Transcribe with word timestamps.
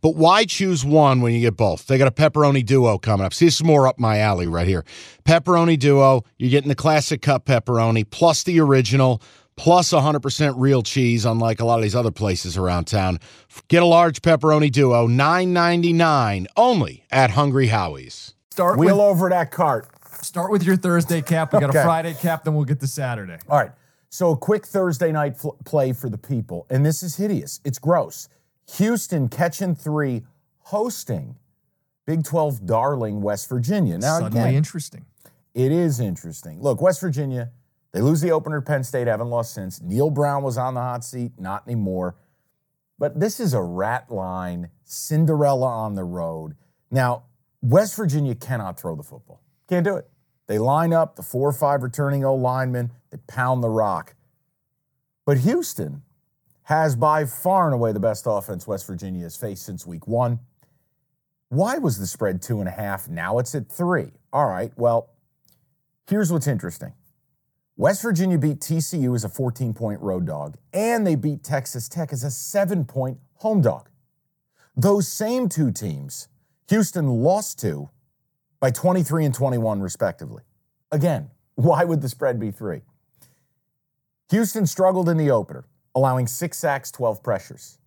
But 0.00 0.14
why 0.16 0.44
choose 0.44 0.84
one 0.84 1.20
when 1.20 1.32
you 1.34 1.40
get 1.40 1.56
both? 1.56 1.86
They 1.86 1.98
got 1.98 2.08
a 2.08 2.10
pepperoni 2.12 2.64
duo 2.64 2.98
coming 2.98 3.26
up. 3.26 3.34
See, 3.34 3.44
this 3.46 3.56
is 3.56 3.64
more 3.64 3.86
up 3.88 3.98
my 3.98 4.18
alley 4.18 4.46
right 4.46 4.66
here. 4.66 4.84
Pepperoni 5.24 5.78
duo, 5.78 6.22
you're 6.38 6.50
getting 6.50 6.68
the 6.68 6.74
classic 6.74 7.22
cup 7.22 7.44
pepperoni 7.46 8.08
plus 8.08 8.42
the 8.44 8.60
original 8.60 9.20
plus 9.56 9.90
100% 9.92 10.54
real 10.56 10.82
cheese, 10.82 11.24
unlike 11.24 11.58
a 11.60 11.64
lot 11.64 11.76
of 11.80 11.82
these 11.82 11.96
other 11.96 12.12
places 12.12 12.56
around 12.56 12.84
town. 12.86 13.18
Get 13.66 13.82
a 13.82 13.86
large 13.86 14.22
pepperoni 14.22 14.70
duo, 14.70 15.08
$9.99 15.08 16.46
only 16.56 17.04
at 17.10 17.30
Hungry 17.30 17.66
Howie's. 17.68 18.34
Start 18.52 18.78
Wheel 18.78 18.96
with, 18.98 19.04
over 19.04 19.28
that 19.30 19.50
cart. 19.50 19.88
start 20.22 20.50
with 20.50 20.62
your 20.62 20.76
Thursday 20.76 21.22
cap. 21.22 21.52
We 21.52 21.60
got 21.60 21.70
Okay. 21.70 21.80
a 21.80 21.84
Friday 21.84 22.14
cap, 22.14 22.44
then 22.44 22.54
we'll 22.54 22.64
get 22.64 22.80
to 22.80 22.86
Saturday. 22.86 23.36
All 23.48 23.58
right. 23.58 23.72
So 24.10 24.30
a 24.30 24.36
quick 24.36 24.64
Thursday 24.66 25.12
night 25.12 25.36
fl- 25.36 25.50
play 25.64 25.92
for 25.92 26.08
the 26.08 26.18
people, 26.18 26.66
and 26.70 26.84
this 26.86 27.02
is 27.02 27.16
hideous. 27.16 27.60
It's 27.64 27.78
gross. 27.78 28.28
Houston 28.76 29.28
catching 29.28 29.74
three, 29.74 30.24
hosting 30.60 31.36
Big 32.06 32.24
12 32.24 32.64
darling 32.64 33.20
West 33.20 33.48
Virginia. 33.48 33.98
Now 33.98 34.18
Suddenly 34.20 34.40
again, 34.40 34.54
interesting. 34.54 35.04
it 35.54 35.72
is 35.72 36.00
interesting. 36.00 36.60
Look, 36.60 36.80
West 36.80 37.00
Virginia, 37.00 37.50
they 37.92 38.00
lose 38.00 38.20
the 38.20 38.30
opener 38.30 38.60
to 38.60 38.64
Penn 38.64 38.84
State, 38.84 39.06
haven't 39.06 39.28
lost 39.28 39.52
since. 39.52 39.80
Neal 39.82 40.10
Brown 40.10 40.42
was 40.42 40.56
on 40.56 40.74
the 40.74 40.80
hot 40.80 41.04
seat, 41.04 41.32
not 41.38 41.66
anymore. 41.66 42.16
But 42.98 43.20
this 43.20 43.38
is 43.40 43.54
a 43.54 43.62
rat 43.62 44.10
line, 44.10 44.70
Cinderella 44.84 45.66
on 45.66 45.94
the 45.94 46.04
road. 46.04 46.54
Now, 46.90 47.24
West 47.60 47.94
Virginia 47.94 48.34
cannot 48.34 48.80
throw 48.80 48.96
the 48.96 49.02
football. 49.02 49.42
Can't 49.68 49.84
do 49.84 49.96
it. 49.96 50.08
They 50.46 50.58
line 50.58 50.94
up 50.94 51.16
the 51.16 51.22
four 51.22 51.48
or 51.48 51.52
five 51.52 51.82
returning 51.82 52.24
O 52.24 52.34
linemen, 52.34 52.92
they 53.10 53.18
pound 53.26 53.62
the 53.62 53.68
rock. 53.68 54.14
But 55.26 55.38
Houston 55.38 56.02
has 56.68 56.94
by 56.94 57.24
far 57.24 57.64
and 57.64 57.72
away 57.72 57.92
the 57.92 57.98
best 57.98 58.26
offense 58.28 58.66
West 58.66 58.86
Virginia 58.86 59.22
has 59.22 59.34
faced 59.34 59.64
since 59.64 59.86
week 59.86 60.06
one. 60.06 60.38
Why 61.48 61.78
was 61.78 61.98
the 61.98 62.06
spread 62.06 62.42
two 62.42 62.60
and 62.60 62.68
a 62.68 62.72
half? 62.72 63.08
Now 63.08 63.38
it's 63.38 63.54
at 63.54 63.72
three. 63.72 64.12
All 64.34 64.46
right, 64.46 64.70
well, 64.76 65.08
here's 66.06 66.30
what's 66.30 66.46
interesting 66.46 66.92
West 67.78 68.02
Virginia 68.02 68.36
beat 68.36 68.60
TCU 68.60 69.14
as 69.14 69.24
a 69.24 69.30
14 69.30 69.72
point 69.72 69.98
road 70.02 70.26
dog, 70.26 70.58
and 70.74 71.06
they 71.06 71.14
beat 71.14 71.42
Texas 71.42 71.88
Tech 71.88 72.12
as 72.12 72.22
a 72.22 72.30
seven 72.30 72.84
point 72.84 73.16
home 73.36 73.62
dog. 73.62 73.88
Those 74.76 75.08
same 75.08 75.48
two 75.48 75.72
teams, 75.72 76.28
Houston 76.68 77.08
lost 77.08 77.58
to 77.60 77.88
by 78.60 78.70
23 78.70 79.24
and 79.24 79.34
21, 79.34 79.80
respectively. 79.80 80.42
Again, 80.92 81.30
why 81.54 81.84
would 81.84 82.02
the 82.02 82.10
spread 82.10 82.38
be 82.38 82.50
three? 82.50 82.82
Houston 84.28 84.66
struggled 84.66 85.08
in 85.08 85.16
the 85.16 85.30
opener, 85.30 85.64
allowing 85.94 86.26
six 86.26 86.58
sacks, 86.58 86.90
12 86.90 87.22
pressures. 87.22 87.78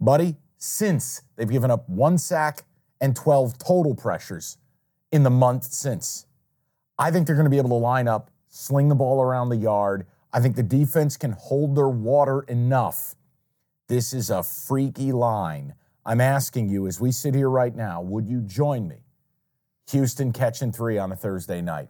Buddy, 0.00 0.36
since 0.58 1.22
they've 1.36 1.50
given 1.50 1.70
up 1.70 1.88
one 1.88 2.18
sack 2.18 2.64
and 3.00 3.14
12 3.14 3.58
total 3.58 3.94
pressures 3.94 4.58
in 5.12 5.22
the 5.22 5.30
month 5.30 5.64
since. 5.64 6.26
I 6.98 7.10
think 7.10 7.26
they're 7.26 7.36
going 7.36 7.44
to 7.44 7.50
be 7.50 7.58
able 7.58 7.70
to 7.70 7.74
line 7.74 8.08
up, 8.08 8.30
sling 8.48 8.88
the 8.88 8.94
ball 8.94 9.20
around 9.20 9.48
the 9.48 9.56
yard. 9.56 10.06
I 10.32 10.40
think 10.40 10.56
the 10.56 10.62
defense 10.62 11.16
can 11.16 11.32
hold 11.32 11.76
their 11.76 11.88
water 11.88 12.42
enough. 12.42 13.14
This 13.88 14.12
is 14.12 14.30
a 14.30 14.42
freaky 14.42 15.12
line. 15.12 15.74
I'm 16.06 16.20
asking 16.20 16.68
you, 16.68 16.86
as 16.86 17.00
we 17.00 17.12
sit 17.12 17.34
here 17.34 17.50
right 17.50 17.74
now, 17.74 18.00
would 18.00 18.26
you 18.26 18.40
join 18.40 18.88
me? 18.88 19.04
Houston 19.90 20.32
catching 20.32 20.72
three 20.72 20.98
on 20.98 21.12
a 21.12 21.16
Thursday 21.16 21.60
night. 21.60 21.88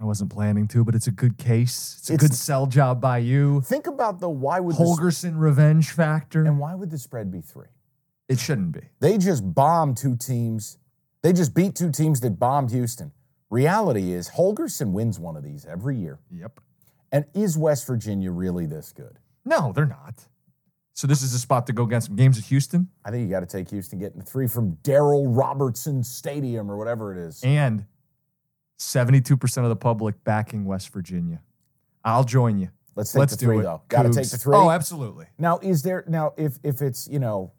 I 0.00 0.04
wasn't 0.04 0.30
planning 0.30 0.68
to, 0.68 0.84
but 0.84 0.94
it's 0.94 1.08
a 1.08 1.10
good 1.12 1.38
case. 1.38 1.96
It's 1.98 2.10
a 2.10 2.14
It's- 2.14 2.30
good 2.30 2.36
sell 2.36 2.66
job 2.66 3.00
by 3.00 3.18
you. 3.18 3.60
Think 3.62 3.86
about 3.88 4.20
the 4.20 4.28
why 4.30 4.60
would 4.60 4.76
the, 4.76 4.84
Holgorsen 4.84 5.38
revenge 5.38 5.90
factor. 5.90 6.44
and 6.44 6.58
why 6.58 6.74
would 6.74 6.90
the 6.90 6.98
spread 6.98 7.30
be 7.30 7.40
three? 7.40 7.66
it 8.28 8.38
shouldn't 8.38 8.72
be. 8.72 8.82
They 9.00 9.16
just 9.16 9.54
bombed 9.54 9.96
two 9.96 10.14
teams. 10.14 10.76
They 11.22 11.32
just 11.32 11.54
beat 11.54 11.74
two 11.74 11.90
teams 11.90 12.20
that 12.20 12.38
bombed 12.38 12.70
Houston. 12.70 13.10
Reality 13.50 14.12
is 14.12 14.28
Holgorsen 14.30 14.92
wins 14.92 15.18
one 15.18 15.34
of 15.34 15.42
these 15.42 15.64
every 15.64 15.96
year. 15.96 16.18
Yep. 16.30 16.60
And 17.10 17.24
is 17.32 17.56
West 17.56 17.86
Virginia 17.86 18.30
really 18.30 18.66
this 18.66 18.92
good? 18.92 19.18
No, 19.46 19.72
they're 19.72 19.86
not. 19.86 20.26
So 20.92 21.06
this 21.06 21.22
is 21.22 21.32
a 21.32 21.38
spot 21.38 21.66
to 21.68 21.72
go 21.72 21.84
against 21.84 22.08
some 22.08 22.16
games 22.16 22.36
at 22.38 22.44
Houston 22.44 22.88
I 23.04 23.10
think 23.10 23.22
you 23.24 23.30
got 23.30 23.40
to 23.40 23.46
take 23.46 23.70
Houston 23.70 23.98
getting 23.98 24.20
three 24.20 24.46
from 24.46 24.76
Daryl 24.82 25.24
Robertson 25.26 26.04
Stadium 26.04 26.70
or 26.70 26.76
whatever 26.76 27.12
it 27.12 27.18
is. 27.18 27.42
and 27.42 27.86
72% 28.78 29.62
of 29.62 29.68
the 29.68 29.76
public 29.76 30.22
backing 30.24 30.64
West 30.64 30.92
Virginia. 30.92 31.40
I'll 32.04 32.24
join 32.24 32.58
you. 32.58 32.70
Let's 32.94 33.12
take 33.12 33.20
Let's 33.20 33.36
the 33.36 33.46
three 33.46 33.60
though. 33.60 33.82
Got 33.88 34.02
to 34.04 34.12
take 34.12 34.28
the 34.28 34.38
three. 34.38 34.56
Oh, 34.56 34.70
absolutely. 34.70 35.26
Now, 35.38 35.60
is 35.62 35.82
there 35.82 36.04
now 36.08 36.32
if 36.36 36.58
if 36.64 36.82
it's 36.82 37.06
you 37.06 37.20
know 37.20 37.52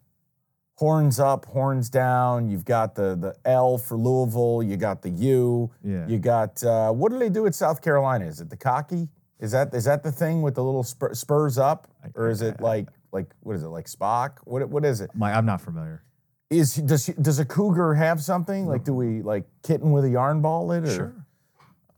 horns 0.74 1.18
up, 1.18 1.46
horns 1.46 1.88
down? 1.88 2.50
You've 2.50 2.66
got 2.66 2.94
the 2.94 3.16
the 3.16 3.34
L 3.46 3.78
for 3.78 3.96
Louisville. 3.96 4.62
You 4.62 4.76
got 4.76 5.00
the 5.00 5.08
U. 5.08 5.70
Yeah. 5.82 6.06
You 6.06 6.18
got 6.18 6.62
uh, 6.62 6.92
what 6.92 7.10
do 7.10 7.18
they 7.18 7.30
do 7.30 7.46
at 7.46 7.54
South 7.54 7.80
Carolina? 7.80 8.26
Is 8.26 8.42
it 8.42 8.50
the 8.50 8.56
cocky? 8.56 9.08
Is 9.38 9.52
that 9.52 9.72
is 9.72 9.86
that 9.86 10.02
the 10.02 10.12
thing 10.12 10.42
with 10.42 10.54
the 10.54 10.62
little 10.62 10.82
spur, 10.82 11.14
spurs 11.14 11.56
up, 11.56 11.88
or 12.14 12.28
is 12.28 12.42
it 12.42 12.60
like 12.60 12.88
like 13.10 13.30
what 13.40 13.56
is 13.56 13.62
it 13.62 13.68
like 13.68 13.86
Spock? 13.86 14.38
What 14.44 14.68
what 14.68 14.84
is 14.84 15.00
it? 15.00 15.10
My, 15.14 15.32
I'm 15.32 15.46
not 15.46 15.62
familiar. 15.62 16.02
Is 16.50 16.74
does 16.74 17.06
does 17.06 17.38
a 17.38 17.44
cougar 17.44 17.94
have 17.94 18.20
something 18.20 18.66
like? 18.66 18.82
Do 18.82 18.92
we 18.92 19.22
like 19.22 19.44
kitten 19.62 19.92
with 19.92 20.04
a 20.04 20.10
yarn 20.10 20.40
ball 20.42 20.72
it? 20.72 20.82
Or? 20.84 20.90
Sure. 20.90 21.14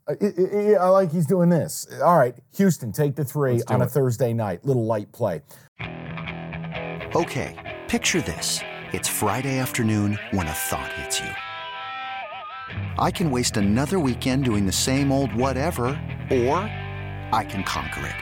Uh, 0.06 0.14
I, 0.20 0.26
I- 0.26 0.84
I 0.84 0.88
like 0.88 1.10
he's 1.10 1.24
doing 1.26 1.48
this. 1.48 1.86
All 2.04 2.18
right, 2.18 2.34
Houston, 2.56 2.92
take 2.92 3.14
the 3.14 3.24
3 3.24 3.52
Let's 3.52 3.64
do 3.64 3.74
on 3.74 3.82
a. 3.82 3.86
Thursday 3.88 4.34
night. 4.34 4.62
Little 4.64 4.84
light 4.84 5.10
play. 5.12 5.40
Okay, 7.14 7.80
picture 7.88 8.20
this. 8.20 8.60
It's 8.92 9.08
Friday 9.08 9.58
afternoon 9.58 10.18
when 10.32 10.46
a 10.46 10.52
thought 10.52 10.92
hits 10.94 11.18
you. 11.20 11.30
I 12.98 13.10
can 13.10 13.30
waste 13.30 13.56
another 13.56 13.98
weekend 13.98 14.44
doing 14.44 14.66
the 14.66 14.72
same 14.72 15.10
old 15.12 15.32
whatever, 15.34 15.86
or 16.30 16.56
I 17.32 17.46
can 17.48 17.64
conquer 17.64 18.06
it. 18.06 18.21